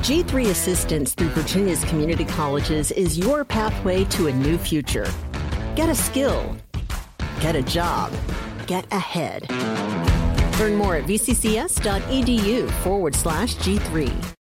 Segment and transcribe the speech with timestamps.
[0.00, 5.06] G3 Assistance through Virginia's community colleges is your pathway to a new future.
[5.76, 6.56] Get a skill,
[7.40, 8.10] get a job,
[8.66, 9.50] get ahead.
[10.58, 14.39] Learn more at vccs.edu forward slash G3.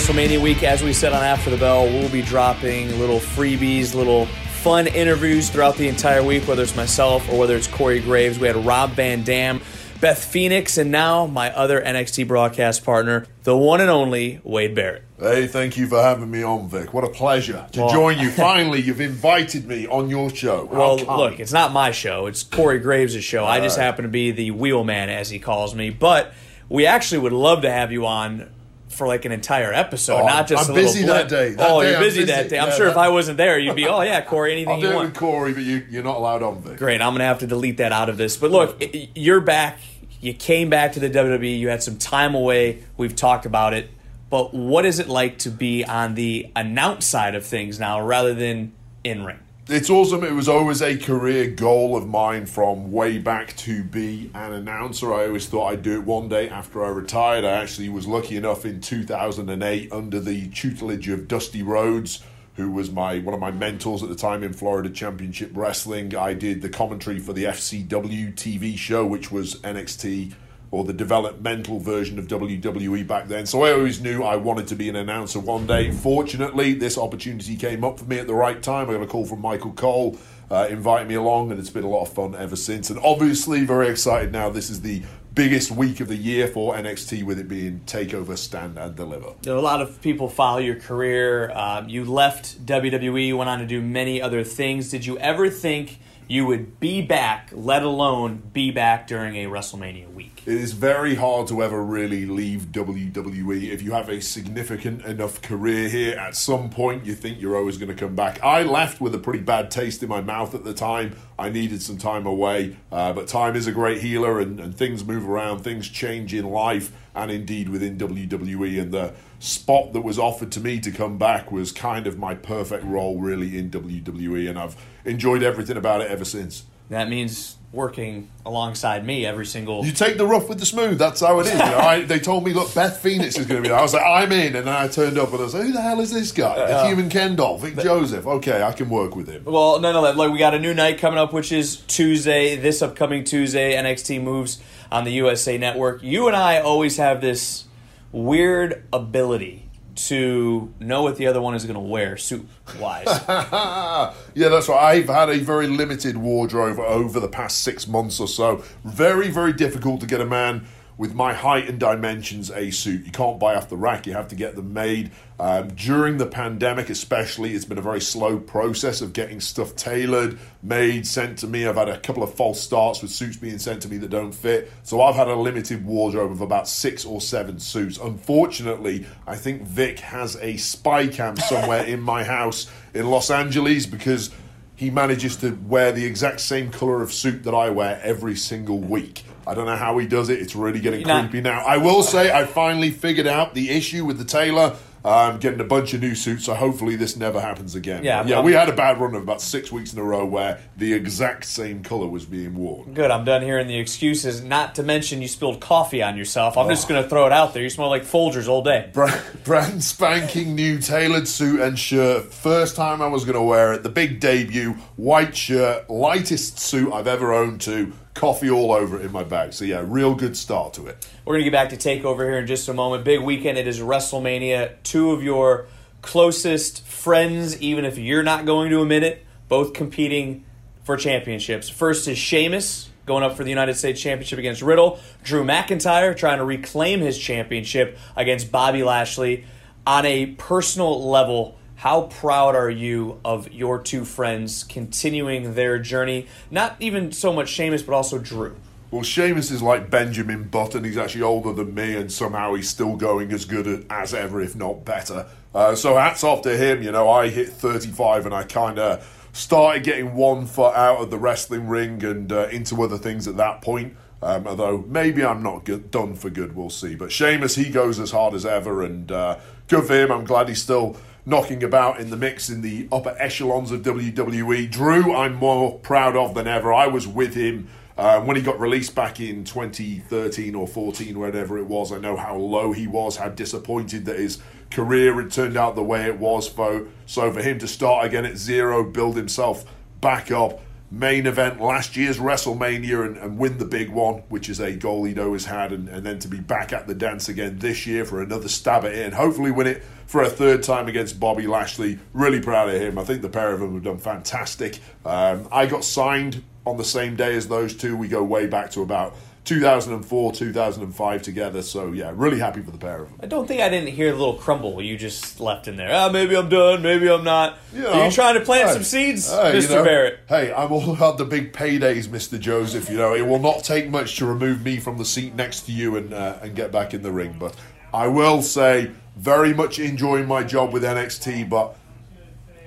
[0.00, 4.24] WrestleMania week, as we said on After the Bell, we'll be dropping little freebies, little
[4.24, 8.38] fun interviews throughout the entire week, whether it's myself or whether it's Corey Graves.
[8.38, 9.60] We had Rob Van Dam,
[10.00, 15.04] Beth Phoenix, and now my other NXT broadcast partner, the one and only Wade Barrett.
[15.18, 16.94] Hey, thank you for having me on, Vic.
[16.94, 18.30] What a pleasure to well, join you.
[18.30, 20.66] Finally, you've invited me on your show.
[20.68, 23.44] How well, look, it's not my show, it's Corey Graves' show.
[23.44, 23.84] All I just right.
[23.84, 25.90] happen to be the wheelman, as he calls me.
[25.90, 26.32] But
[26.70, 28.48] we actually would love to have you on
[28.90, 30.68] for like an entire episode, oh, not just.
[30.68, 31.54] I'm busy that day.
[31.54, 32.58] That oh, day you're busy, busy, that day.
[32.58, 32.92] I'm yeah, sure that...
[32.92, 35.08] if I wasn't there, you'd be, oh yeah, Corey, anything I'll do you want.
[35.10, 36.76] with Corey, but you, you're not allowed on Vic.
[36.76, 38.36] Great, I'm gonna have to delete that out of this.
[38.36, 38.82] But look,
[39.14, 39.78] you're back.
[40.20, 41.58] You came back to the WWE.
[41.58, 42.84] You had some time away.
[42.96, 43.90] We've talked about it.
[44.28, 48.34] But what is it like to be on the announce side of things now, rather
[48.34, 49.40] than in ring?
[49.68, 50.24] It's awesome.
[50.24, 55.12] It was always a career goal of mine from way back to be an announcer.
[55.12, 57.44] I always thought I'd do it one day after I retired.
[57.44, 62.22] I actually was lucky enough in 2008 under the tutelage of Dusty Rhodes,
[62.56, 66.16] who was my one of my mentors at the time in Florida Championship Wrestling.
[66.16, 70.32] I did the commentary for the FCW TV show, which was NXT
[70.70, 73.44] or the developmental version of WWE back then.
[73.46, 75.90] So I always knew I wanted to be an announcer one day.
[75.90, 78.88] Fortunately, this opportunity came up for me at the right time.
[78.88, 80.18] I got a call from Michael Cole.
[80.50, 82.90] Uh, inviting me along, and it's been a lot of fun ever since.
[82.90, 84.50] And obviously, very excited now.
[84.50, 85.00] This is the
[85.32, 89.34] biggest week of the year for NXT, with it being Takeover, Stand and Deliver.
[89.46, 91.52] a lot of people follow your career.
[91.52, 94.90] Um, you left WWE, went on to do many other things.
[94.90, 96.00] Did you ever think?
[96.30, 100.44] You would be back, let alone be back during a WrestleMania week.
[100.46, 103.68] It is very hard to ever really leave WWE.
[103.68, 107.78] If you have a significant enough career here, at some point you think you're always
[107.78, 108.40] going to come back.
[108.44, 111.16] I left with a pretty bad taste in my mouth at the time.
[111.36, 115.04] I needed some time away, uh, but time is a great healer and, and things
[115.04, 118.80] move around, things change in life and indeed within WWE.
[118.80, 122.34] And the spot that was offered to me to come back was kind of my
[122.34, 124.48] perfect role, really, in WWE.
[124.48, 126.64] And I've enjoyed everything about it ever since.
[126.90, 129.84] That means working alongside me every single.
[129.84, 130.98] You take the rough with the smooth.
[130.98, 131.52] That's how it is.
[131.52, 133.78] You know, I, they told me, look, Beth Phoenix is going to be there.
[133.78, 135.72] I was like, I'm in, and then I turned up and I was like, who
[135.72, 136.56] the hell is this guy?
[136.56, 138.26] The uh, human Ken doll, Vic Joseph.
[138.26, 139.44] Okay, I can work with him.
[139.44, 142.56] Well, nonetheless, like we got a new night coming up, which is Tuesday.
[142.56, 146.02] This upcoming Tuesday, NXT moves on the USA Network.
[146.02, 147.66] You and I always have this
[148.12, 152.46] weird ability to know what the other one is going to wear suit
[152.78, 153.06] wise.
[153.28, 154.98] yeah, that's right.
[154.98, 158.64] I've had a very limited wardrobe over the past six months or so.
[158.84, 160.66] Very, very difficult to get a man
[161.00, 163.06] with my height and dimensions a suit.
[163.06, 165.10] You can't buy off the rack, you have to get them made.
[165.38, 170.38] Um, during the pandemic, especially, it's been a very slow process of getting stuff tailored,
[170.62, 171.66] made, sent to me.
[171.66, 174.34] I've had a couple of false starts with suits being sent to me that don't
[174.34, 174.70] fit.
[174.82, 177.96] So I've had a limited wardrobe of about six or seven suits.
[177.96, 183.86] Unfortunately, I think Vic has a spy cam somewhere in my house in Los Angeles
[183.86, 184.28] because
[184.76, 188.78] he manages to wear the exact same color of suit that I wear every single
[188.80, 189.24] week.
[189.50, 190.38] I don't know how he does it.
[190.38, 191.64] It's really getting You're creepy not- now.
[191.66, 194.76] I will say I finally figured out the issue with the tailor.
[195.04, 198.04] I'm getting a bunch of new suits, so hopefully this never happens again.
[198.04, 198.42] Yeah, yeah.
[198.42, 201.46] we had a bad run of about six weeks in a row where the exact
[201.46, 202.92] same color was being worn.
[202.92, 203.10] Good.
[203.10, 204.42] I'm done hearing the excuses.
[204.42, 206.56] Not to mention you spilled coffee on yourself.
[206.56, 206.70] I'm oh.
[206.70, 207.62] just going to throw it out there.
[207.62, 208.90] You smell like Folgers all day.
[208.92, 212.32] Brand, brand spanking new tailored suit and shirt.
[212.32, 213.82] First time I was going to wear it.
[213.82, 214.72] The big debut.
[214.96, 215.88] White shirt.
[215.88, 219.52] Lightest suit I've ever owned to coffee all over it in my bag.
[219.52, 221.06] So yeah, real good start to it.
[221.24, 223.04] We're gonna get back to Takeover here in just a moment.
[223.04, 223.58] Big weekend.
[223.58, 224.74] It is WrestleMania.
[224.82, 225.66] Two of your
[226.02, 230.44] closest friends, even if you're not going to admit it, both competing
[230.82, 231.68] for championships.
[231.68, 235.00] First is Sheamus going up for the United States Championship against Riddle.
[235.24, 239.44] Drew McIntyre trying to reclaim his championship against Bobby Lashley.
[239.86, 246.26] On a personal level, how proud are you of your two friends continuing their journey?
[246.50, 248.54] Not even so much Sheamus, but also Drew.
[248.90, 250.84] Well, Sheamus is like Benjamin Button.
[250.84, 254.54] He's actually older than me, and somehow he's still going as good as ever, if
[254.54, 255.24] not better.
[255.54, 256.82] Uh, so hats off to him.
[256.82, 261.10] You know, I hit 35 and I kind of started getting one foot out of
[261.10, 263.96] the wrestling ring and uh, into other things at that point.
[264.20, 266.94] Um, although maybe I'm not good, done for good, we'll see.
[266.94, 270.12] But Sheamus, he goes as hard as ever, and uh, good for him.
[270.12, 274.70] I'm glad he's still knocking about in the mix in the upper echelons of WWE.
[274.70, 276.72] Drew, I'm more proud of than ever.
[276.72, 277.68] I was with him
[277.98, 281.92] um, when he got released back in 2013 or 14, whatever it was.
[281.92, 284.38] I know how low he was, how disappointed that his
[284.70, 286.48] career had turned out the way it was.
[286.48, 289.64] For, so for him to start again at zero, build himself
[290.00, 290.60] back up,
[290.90, 295.04] main event last year's WrestleMania and, and, win the big one, which is a goal
[295.04, 298.04] he'd always had, and, and, then to be back at the dance again this year
[298.04, 301.46] for another stab at it and hopefully win it for a third time against Bobby
[301.46, 301.98] Lashley.
[302.12, 302.98] Really proud of him.
[302.98, 304.80] I think the pair of them have done fantastic.
[305.04, 307.96] Um, I got signed on the same day as those two.
[307.96, 309.14] We go way back to about
[309.44, 311.62] 2004, 2005 together.
[311.62, 313.20] So yeah, really happy for the pair of them.
[313.22, 315.90] I don't think I didn't hear the little crumble you just left in there.
[315.90, 316.82] Ah, oh, maybe I'm done.
[316.82, 317.58] Maybe I'm not.
[317.72, 319.62] You know, Are you trying to plant hey, some seeds, hey, Mr.
[319.62, 320.20] You know, Barrett?
[320.28, 322.38] Hey, I'm all about the big paydays, Mr.
[322.38, 322.90] Joseph.
[322.90, 325.72] You know, it will not take much to remove me from the seat next to
[325.72, 327.36] you and uh, and get back in the ring.
[327.38, 327.54] But
[327.92, 331.76] I will say, very much enjoying my job with NXT, but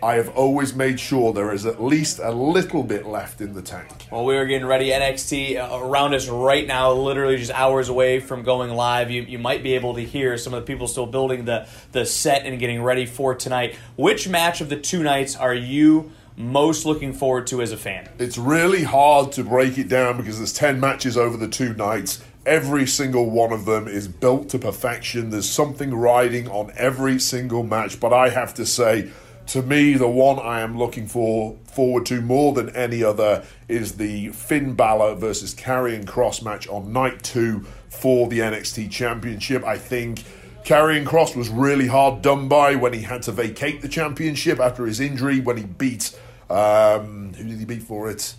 [0.03, 3.61] I have always made sure there is at least a little bit left in the
[3.61, 3.89] tank.
[4.11, 4.89] Well, we are getting ready.
[4.89, 9.09] NXT uh, around us right now, literally just hours away from going live.
[9.09, 12.05] You, you might be able to hear some of the people still building the, the
[12.05, 13.75] set and getting ready for tonight.
[13.95, 18.09] Which match of the two nights are you most looking forward to as a fan?
[18.19, 22.21] It's really hard to break it down because there's 10 matches over the two nights.
[22.45, 25.29] Every single one of them is built to perfection.
[25.29, 29.09] There's something riding on every single match, but I have to say,
[29.47, 33.93] to me, the one I am looking for forward to more than any other is
[33.97, 39.63] the Finn Balor versus Karrion Kross match on night two for the NXT Championship.
[39.63, 40.23] I think
[40.63, 44.85] Karrion Kross was really hard done by when he had to vacate the championship after
[44.85, 46.17] his injury when he beat
[46.49, 48.35] um, who did he beat for it?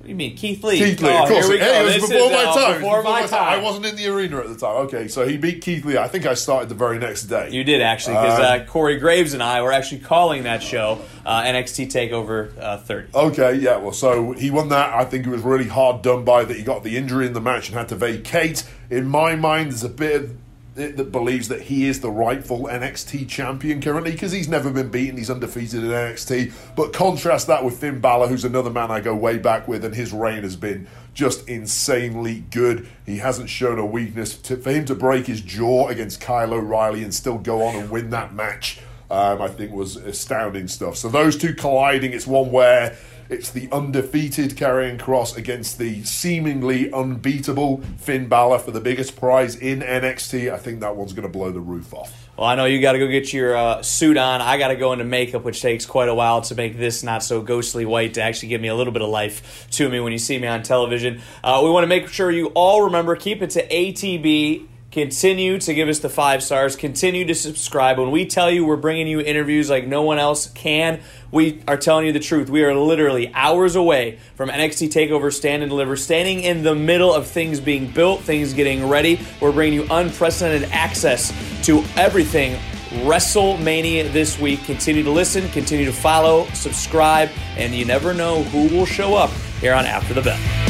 [0.00, 0.78] What do you mean, Keith Lee?
[0.78, 1.48] Keith Lee, oh, of course.
[1.50, 2.80] Hey, it was before my time.
[2.80, 3.42] Before, my, time.
[3.42, 4.76] I wasn't in the arena at the time.
[4.86, 5.98] Okay, so he beat Keith Lee.
[5.98, 7.50] I think I started the very next day.
[7.50, 11.02] You did actually, because uh, uh, Corey Graves and I were actually calling that show
[11.26, 13.08] uh, NXT Takeover uh, 30.
[13.14, 13.76] Okay, yeah.
[13.76, 14.94] Well, so he won that.
[14.94, 16.56] I think it was really hard done by that.
[16.56, 18.66] He got the injury in the match and had to vacate.
[18.88, 20.22] In my mind, there's a bit.
[20.22, 20.36] Of,
[20.74, 25.16] that believes that he is the rightful NXT champion currently because he's never been beaten.
[25.16, 26.52] He's undefeated in NXT.
[26.76, 29.94] But contrast that with Finn Balor, who's another man I go way back with, and
[29.94, 32.88] his reign has been just insanely good.
[33.04, 34.36] He hasn't shown a weakness.
[34.38, 37.90] To, for him to break his jaw against Kyle O'Reilly and still go on and
[37.90, 38.80] win that match,
[39.10, 40.96] um, I think was astounding stuff.
[40.96, 42.96] So those two colliding, it's one where
[43.30, 49.54] it's the undefeated Karrion Kross against the seemingly unbeatable Finn Balor for the biggest prize
[49.54, 50.52] in NXT.
[50.52, 52.28] I think that one's going to blow the roof off.
[52.36, 54.40] Well, I know you got to go get your uh, suit on.
[54.40, 57.22] I got to go into makeup, which takes quite a while to make this not
[57.22, 60.12] so ghostly white to actually give me a little bit of life to me when
[60.12, 61.20] you see me on television.
[61.44, 65.72] Uh, we want to make sure you all remember keep it to ATB Continue to
[65.72, 66.74] give us the five stars.
[66.74, 67.96] Continue to subscribe.
[67.96, 71.00] When we tell you we're bringing you interviews like no one else can,
[71.30, 72.50] we are telling you the truth.
[72.50, 77.14] We are literally hours away from NXT TakeOver Stand and Deliver, standing in the middle
[77.14, 79.20] of things being built, things getting ready.
[79.40, 81.32] We're bringing you unprecedented access
[81.66, 82.58] to everything
[83.04, 84.64] WrestleMania this week.
[84.64, 89.30] Continue to listen, continue to follow, subscribe, and you never know who will show up
[89.60, 90.69] here on After the Bell.